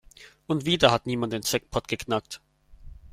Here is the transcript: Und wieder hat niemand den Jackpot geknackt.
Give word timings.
Und 0.47 0.65
wieder 0.65 0.91
hat 0.91 1.05
niemand 1.05 1.31
den 1.31 1.43
Jackpot 1.45 1.87
geknackt. 1.87 2.41